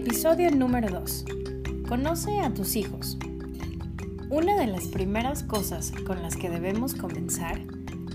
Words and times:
Episodio 0.00 0.52
número 0.52 0.88
2. 1.00 1.24
Conoce 1.88 2.38
a 2.38 2.54
tus 2.54 2.76
hijos. 2.76 3.18
Una 4.30 4.56
de 4.56 4.68
las 4.68 4.86
primeras 4.86 5.42
cosas 5.42 5.92
con 6.06 6.22
las 6.22 6.36
que 6.36 6.48
debemos 6.48 6.94
comenzar 6.94 7.60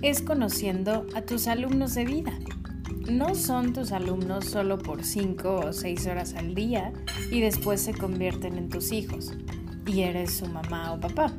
es 0.01 0.21
conociendo 0.21 1.05
a 1.13 1.23
tus 1.23 1.47
alumnos 1.47 1.93
de 1.93 2.05
vida. 2.05 2.39
No 3.11 3.35
son 3.35 3.73
tus 3.73 3.91
alumnos 3.91 4.45
solo 4.45 4.79
por 4.79 5.03
5 5.03 5.55
o 5.55 5.73
6 5.73 6.07
horas 6.07 6.35
al 6.35 6.55
día 6.55 6.93
y 7.29 7.41
después 7.41 7.81
se 7.81 7.93
convierten 7.93 8.57
en 8.57 8.69
tus 8.69 8.93
hijos 8.93 9.33
y 9.85 10.03
eres 10.03 10.31
su 10.37 10.45
mamá 10.45 10.93
o 10.93 11.01
papá. 11.01 11.33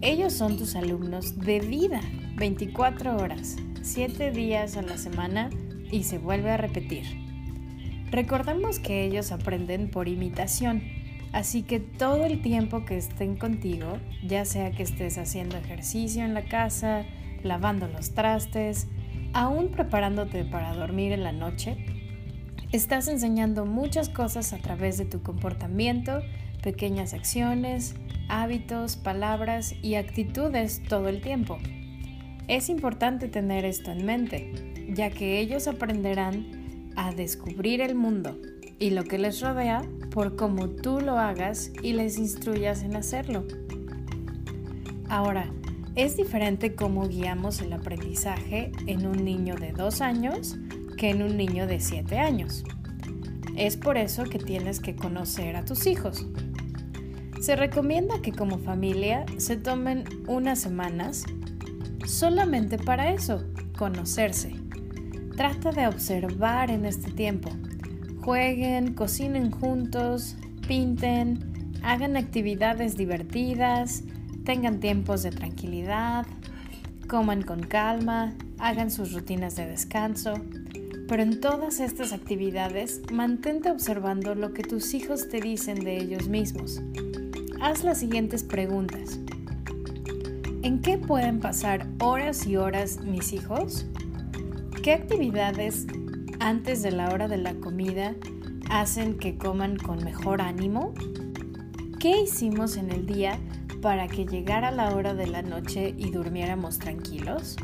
Ellos 0.00 0.32
son 0.32 0.56
tus 0.56 0.76
alumnos 0.76 1.38
de 1.40 1.60
vida, 1.60 2.00
24 2.36 3.18
horas, 3.18 3.56
7 3.82 4.30
días 4.30 4.78
a 4.78 4.82
la 4.82 4.96
semana 4.96 5.50
y 5.90 6.04
se 6.04 6.16
vuelve 6.16 6.52
a 6.52 6.56
repetir. 6.56 7.27
Recordemos 8.10 8.78
que 8.78 9.04
ellos 9.04 9.32
aprenden 9.32 9.90
por 9.90 10.08
imitación, 10.08 10.82
así 11.32 11.62
que 11.62 11.78
todo 11.78 12.24
el 12.24 12.40
tiempo 12.40 12.84
que 12.84 12.96
estén 12.96 13.36
contigo, 13.36 13.98
ya 14.26 14.44
sea 14.44 14.70
que 14.70 14.82
estés 14.82 15.18
haciendo 15.18 15.58
ejercicio 15.58 16.24
en 16.24 16.32
la 16.32 16.44
casa, 16.44 17.04
lavando 17.42 17.86
los 17.86 18.14
trastes, 18.14 18.88
aún 19.34 19.68
preparándote 19.68 20.44
para 20.44 20.74
dormir 20.74 21.12
en 21.12 21.22
la 21.22 21.32
noche, 21.32 21.76
estás 22.72 23.08
enseñando 23.08 23.66
muchas 23.66 24.08
cosas 24.08 24.54
a 24.54 24.58
través 24.58 24.96
de 24.96 25.04
tu 25.04 25.22
comportamiento, 25.22 26.22
pequeñas 26.62 27.12
acciones, 27.12 27.94
hábitos, 28.28 28.96
palabras 28.96 29.74
y 29.82 29.96
actitudes 29.96 30.82
todo 30.88 31.08
el 31.08 31.20
tiempo. 31.20 31.58
Es 32.48 32.70
importante 32.70 33.28
tener 33.28 33.66
esto 33.66 33.92
en 33.92 34.06
mente, 34.06 34.50
ya 34.88 35.10
que 35.10 35.38
ellos 35.38 35.68
aprenderán 35.68 36.57
a 36.98 37.12
descubrir 37.12 37.80
el 37.80 37.94
mundo 37.94 38.36
y 38.80 38.90
lo 38.90 39.04
que 39.04 39.18
les 39.18 39.40
rodea 39.40 39.82
por 40.10 40.34
cómo 40.34 40.68
tú 40.68 41.00
lo 41.00 41.16
hagas 41.16 41.70
y 41.80 41.92
les 41.92 42.18
instruyas 42.18 42.82
en 42.82 42.96
hacerlo. 42.96 43.46
Ahora, 45.08 45.48
es 45.94 46.16
diferente 46.16 46.74
cómo 46.74 47.06
guiamos 47.06 47.60
el 47.60 47.72
aprendizaje 47.72 48.72
en 48.86 49.06
un 49.06 49.24
niño 49.24 49.54
de 49.54 49.70
2 49.72 50.00
años 50.00 50.56
que 50.96 51.10
en 51.10 51.22
un 51.22 51.36
niño 51.36 51.68
de 51.68 51.78
7 51.78 52.18
años. 52.18 52.64
Es 53.56 53.76
por 53.76 53.96
eso 53.96 54.24
que 54.24 54.40
tienes 54.40 54.80
que 54.80 54.96
conocer 54.96 55.54
a 55.54 55.64
tus 55.64 55.86
hijos. 55.86 56.26
Se 57.40 57.54
recomienda 57.54 58.20
que 58.22 58.32
como 58.32 58.58
familia 58.58 59.24
se 59.36 59.56
tomen 59.56 60.02
unas 60.26 60.58
semanas 60.58 61.24
solamente 62.04 62.76
para 62.76 63.12
eso, 63.12 63.44
conocerse 63.76 64.67
Trata 65.38 65.70
de 65.70 65.86
observar 65.86 66.68
en 66.68 66.84
este 66.84 67.12
tiempo. 67.12 67.48
Jueguen, 68.22 68.94
cocinen 68.94 69.52
juntos, 69.52 70.34
pinten, 70.66 71.78
hagan 71.84 72.16
actividades 72.16 72.96
divertidas, 72.96 74.02
tengan 74.44 74.80
tiempos 74.80 75.22
de 75.22 75.30
tranquilidad, 75.30 76.26
coman 77.06 77.42
con 77.42 77.60
calma, 77.60 78.34
hagan 78.58 78.90
sus 78.90 79.12
rutinas 79.12 79.54
de 79.54 79.66
descanso. 79.66 80.34
Pero 81.06 81.22
en 81.22 81.40
todas 81.40 81.78
estas 81.78 82.12
actividades, 82.12 83.02
mantente 83.12 83.70
observando 83.70 84.34
lo 84.34 84.52
que 84.52 84.64
tus 84.64 84.92
hijos 84.92 85.28
te 85.28 85.40
dicen 85.40 85.84
de 85.84 85.98
ellos 85.98 86.26
mismos. 86.26 86.82
Haz 87.60 87.84
las 87.84 87.98
siguientes 87.98 88.42
preguntas. 88.42 89.20
¿En 90.62 90.80
qué 90.82 90.98
pueden 90.98 91.38
pasar 91.38 91.86
horas 92.00 92.44
y 92.44 92.56
horas 92.56 92.98
mis 93.04 93.32
hijos? 93.32 93.86
¿Qué 94.82 94.92
actividades 94.92 95.86
antes 96.38 96.82
de 96.82 96.92
la 96.92 97.08
hora 97.08 97.26
de 97.26 97.36
la 97.36 97.54
comida 97.54 98.14
hacen 98.70 99.18
que 99.18 99.36
coman 99.36 99.76
con 99.76 100.04
mejor 100.04 100.40
ánimo? 100.40 100.94
¿Qué 101.98 102.22
hicimos 102.22 102.76
en 102.76 102.92
el 102.92 103.04
día 103.04 103.38
para 103.82 104.06
que 104.06 104.24
llegara 104.24 104.70
la 104.70 104.94
hora 104.94 105.14
de 105.14 105.26
la 105.26 105.42
noche 105.42 105.94
y 105.98 106.10
durmiéramos 106.12 106.78
tranquilos? 106.78 107.56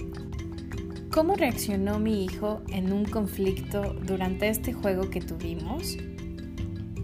¿Cómo 1.12 1.36
reaccionó 1.36 2.00
mi 2.00 2.24
hijo 2.24 2.62
en 2.68 2.92
un 2.92 3.04
conflicto 3.04 3.94
durante 3.94 4.48
este 4.48 4.72
juego 4.72 5.08
que 5.08 5.20
tuvimos? 5.20 5.96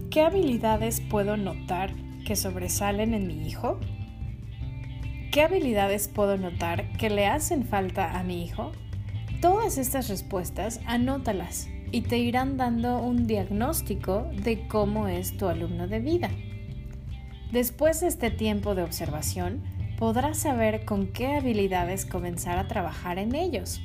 ¿Qué 0.09 0.21
habilidades 0.21 0.99
puedo 0.99 1.37
notar 1.37 1.95
que 2.25 2.35
sobresalen 2.35 3.13
en 3.13 3.27
mi 3.27 3.47
hijo? 3.47 3.79
¿Qué 5.31 5.41
habilidades 5.41 6.09
puedo 6.09 6.35
notar 6.35 6.91
que 6.97 7.09
le 7.09 7.27
hacen 7.27 7.63
falta 7.63 8.19
a 8.19 8.23
mi 8.23 8.43
hijo? 8.43 8.73
Todas 9.41 9.79
estas 9.79 10.07
respuestas 10.07 10.79
anótalas 10.85 11.67
y 11.91 12.01
te 12.01 12.19
irán 12.19 12.57
dando 12.57 12.99
un 12.99 13.25
diagnóstico 13.25 14.29
de 14.35 14.67
cómo 14.67 15.07
es 15.07 15.35
tu 15.35 15.47
alumno 15.47 15.87
de 15.87 15.99
vida. 15.99 16.29
Después 17.51 18.01
de 18.01 18.07
este 18.07 18.29
tiempo 18.29 18.75
de 18.75 18.83
observación, 18.83 19.63
podrás 19.97 20.37
saber 20.37 20.85
con 20.85 21.07
qué 21.07 21.37
habilidades 21.37 22.05
comenzar 22.05 22.59
a 22.59 22.67
trabajar 22.67 23.17
en 23.17 23.33
ellos. 23.33 23.81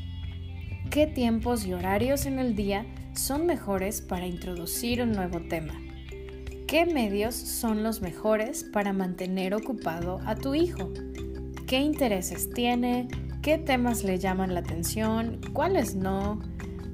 ¿Qué 0.91 1.07
tiempos 1.07 1.65
y 1.65 1.73
horarios 1.73 2.27
en 2.27 2.39
el 2.39 2.55
día 2.55 2.85
son 3.15 3.47
mejores 3.47 4.03
para 4.03 4.27
introducir 4.27 5.01
un 5.01 5.13
nuevo 5.13 5.41
tema? 5.49 5.73
¿Qué 6.67 6.85
medios 6.85 7.35
son 7.35 7.83
los 7.83 8.03
mejores 8.03 8.63
para 8.63 8.93
mantener 8.93 9.55
ocupado 9.55 10.21
a 10.27 10.35
tu 10.35 10.55
hijo? 10.55 10.91
¿Qué 11.67 11.81
intereses 11.81 12.51
tiene? 12.51 13.09
Qué 13.47 13.59
temas 13.59 14.03
le 14.03 14.19
llaman 14.19 14.55
la 14.55 14.59
atención, 14.59 15.41
cuáles 15.53 15.95
no. 15.95 16.41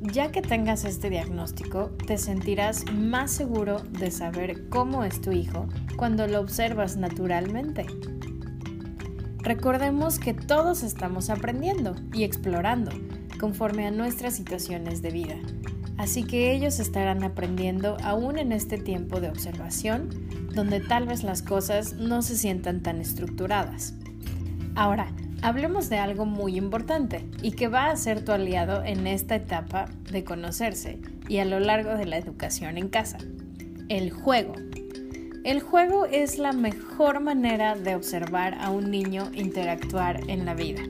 Ya 0.02 0.30
que 0.30 0.42
tengas 0.42 0.84
este 0.84 1.08
diagnóstico, 1.08 1.92
te 2.06 2.18
sentirás 2.18 2.84
más 2.92 3.30
seguro 3.30 3.78
de 3.78 4.10
saber 4.10 4.68
cómo 4.68 5.02
es 5.02 5.22
tu 5.22 5.32
hijo 5.32 5.66
cuando 5.96 6.26
lo 6.26 6.40
observas 6.40 6.98
naturalmente. 6.98 7.86
Recordemos 9.38 10.18
que 10.18 10.34
todos 10.34 10.82
estamos 10.82 11.30
aprendiendo 11.30 11.96
y 12.12 12.24
explorando 12.24 12.90
conforme 13.40 13.86
a 13.86 13.90
nuestras 13.90 14.36
situaciones 14.36 15.00
de 15.00 15.10
vida, 15.10 15.36
así 15.96 16.22
que 16.22 16.52
ellos 16.52 16.80
estarán 16.80 17.24
aprendiendo 17.24 17.96
aún 18.02 18.36
en 18.36 18.52
este 18.52 18.76
tiempo 18.76 19.22
de 19.22 19.30
observación, 19.30 20.10
donde 20.54 20.80
tal 20.80 21.06
vez 21.06 21.24
las 21.24 21.40
cosas 21.40 21.94
no 21.94 22.20
se 22.20 22.36
sientan 22.36 22.82
tan 22.82 23.00
estructuradas. 23.00 23.94
Ahora, 24.74 25.14
hablemos 25.42 25.90
de 25.90 25.98
algo 25.98 26.24
muy 26.24 26.56
importante 26.56 27.28
y 27.42 27.52
que 27.52 27.68
va 27.68 27.90
a 27.90 27.96
ser 27.96 28.24
tu 28.24 28.32
aliado 28.32 28.84
en 28.84 29.06
esta 29.06 29.34
etapa 29.34 29.86
de 30.10 30.24
conocerse 30.24 31.00
y 31.28 31.38
a 31.38 31.44
lo 31.44 31.60
largo 31.60 31.96
de 31.96 32.06
la 32.06 32.16
educación 32.16 32.78
en 32.78 32.88
casa. 32.88 33.18
El 33.88 34.10
juego. 34.10 34.54
El 35.44 35.60
juego 35.60 36.06
es 36.06 36.38
la 36.38 36.52
mejor 36.52 37.20
manera 37.20 37.74
de 37.74 37.96
observar 37.96 38.54
a 38.60 38.70
un 38.70 38.90
niño 38.92 39.30
interactuar 39.34 40.20
en 40.30 40.46
la 40.46 40.54
vida. 40.54 40.82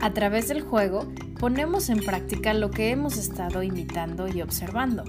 A 0.00 0.14
través 0.14 0.48
del 0.48 0.62
juego 0.62 1.12
ponemos 1.38 1.90
en 1.90 1.98
práctica 1.98 2.54
lo 2.54 2.70
que 2.70 2.90
hemos 2.90 3.18
estado 3.18 3.62
imitando 3.62 4.26
y 4.26 4.40
observando. 4.40 5.04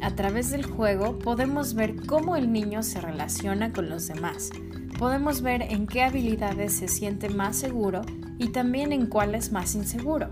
A 0.00 0.14
través 0.14 0.50
del 0.50 0.64
juego 0.64 1.18
podemos 1.18 1.74
ver 1.74 1.96
cómo 2.06 2.36
el 2.36 2.50
niño 2.50 2.82
se 2.82 3.00
relaciona 3.00 3.72
con 3.72 3.90
los 3.90 4.08
demás, 4.08 4.50
podemos 4.98 5.42
ver 5.42 5.62
en 5.62 5.86
qué 5.86 6.02
habilidades 6.02 6.72
se 6.72 6.88
siente 6.88 7.28
más 7.28 7.56
seguro 7.56 8.02
y 8.38 8.48
también 8.48 8.92
en 8.92 9.06
cuáles 9.06 9.52
más 9.52 9.76
inseguro. 9.76 10.30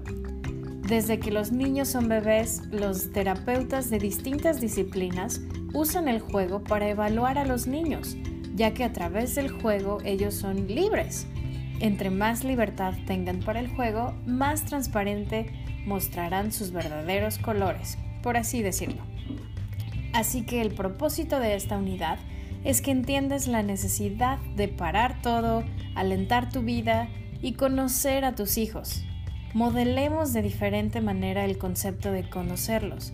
Desde 0.89 1.21
que 1.21 1.31
los 1.31 1.53
niños 1.53 1.89
son 1.89 2.09
bebés, 2.09 2.63
los 2.73 3.13
terapeutas 3.13 3.91
de 3.91 3.99
distintas 3.99 4.61
disciplinas 4.61 5.41
usan 5.73 6.09
el 6.09 6.21
juego 6.21 6.63
para 6.63 6.89
evaluar 6.89 7.39
a 7.39 7.45
los 7.45 7.67
niños, 7.67 8.17
ya 8.55 8.75
que 8.75 8.85
a 8.85 8.93
través 8.93 9.37
del 9.37 9.51
juego 9.51 9.99
ellos 10.05 10.35
son 10.35 10.67
libres. 10.67 11.27
Entre 11.79 12.11
más 12.11 12.43
libertad 12.43 12.95
tengan 13.07 13.41
para 13.41 13.61
el 13.61 13.69
juego, 13.69 14.15
más 14.27 14.65
transparente 14.65 15.47
mostrarán 15.87 16.51
sus 16.51 16.73
verdaderos 16.73 17.39
colores, 17.39 17.99
por 18.23 18.37
así 18.37 18.63
decirlo. 18.63 19.03
Así 20.13 20.45
que 20.45 20.61
el 20.61 20.73
propósito 20.73 21.39
de 21.39 21.55
esta 21.55 21.77
unidad 21.77 22.19
es 22.67 22.83
que 22.83 22.91
entiendes 22.91 23.47
la 23.47 23.63
necesidad 23.63 24.39
de 24.57 24.67
parar 24.67 25.23
todo, 25.23 25.63
alentar 25.95 26.51
tu 26.51 26.63
vida 26.63 27.09
y 27.41 27.53
conocer 27.53 28.25
a 28.25 28.35
tus 28.35 28.59
hijos. 28.59 29.05
Modelemos 29.55 30.33
de 30.33 30.43
diferente 30.43 31.01
manera 31.01 31.45
el 31.45 31.59
concepto 31.59 32.11
de 32.11 32.29
conocerlos. 32.29 33.13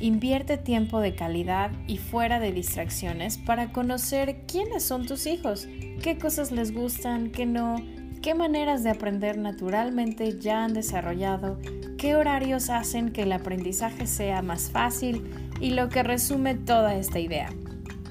Invierte 0.00 0.56
tiempo 0.56 1.00
de 1.00 1.14
calidad 1.14 1.70
y 1.86 1.98
fuera 1.98 2.40
de 2.40 2.52
distracciones 2.52 3.36
para 3.36 3.72
conocer 3.72 4.46
quiénes 4.46 4.84
son 4.84 5.04
tus 5.04 5.26
hijos, 5.26 5.68
qué 6.02 6.16
cosas 6.16 6.50
les 6.50 6.72
gustan, 6.72 7.30
qué 7.30 7.44
no, 7.44 7.76
qué 8.22 8.34
maneras 8.34 8.82
de 8.84 8.90
aprender 8.90 9.36
naturalmente 9.36 10.40
ya 10.40 10.64
han 10.64 10.72
desarrollado, 10.72 11.58
qué 11.98 12.16
horarios 12.16 12.70
hacen 12.70 13.12
que 13.12 13.24
el 13.24 13.32
aprendizaje 13.32 14.06
sea 14.06 14.40
más 14.40 14.70
fácil 14.70 15.30
y 15.60 15.70
lo 15.70 15.90
que 15.90 16.02
resume 16.02 16.54
toda 16.54 16.96
esta 16.96 17.18
idea. 17.18 17.50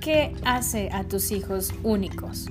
¿Qué 0.03 0.35
hace 0.43 0.89
a 0.91 1.05
tus 1.05 1.31
hijos 1.31 1.71
únicos? 1.81 2.49